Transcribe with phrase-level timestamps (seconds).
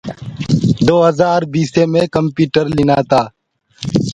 [0.87, 3.21] دو هجآر بيسي مي يو ڪمپيوٽر لينآ تآ۔